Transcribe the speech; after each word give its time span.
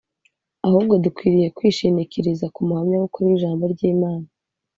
ahubwo 0.65 0.93
dukwiriye 1.03 1.47
kwishinikiriza 1.57 2.45
k’umuhamya 2.53 2.95
w'ukuri 2.97 3.25
w'Ijambo 3.29 3.63
ry'Imana. 3.73 4.27